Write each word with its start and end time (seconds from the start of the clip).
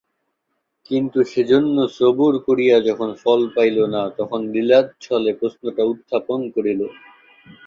কিন্তু 0.91 1.19
সেজন্য 1.31 1.75
সবুর 1.97 2.33
করিয়া 2.47 2.75
যখন 2.87 3.09
ফল 3.21 3.41
পাইল 3.55 3.77
না, 3.93 4.01
তখন 4.19 4.39
লীলাচ্ছলে 4.53 5.31
প্রশ্নটা 5.39 5.83
উত্থাপন 5.91 6.39
করিল। 6.55 6.81